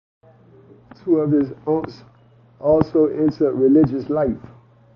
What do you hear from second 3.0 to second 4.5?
entered religious life.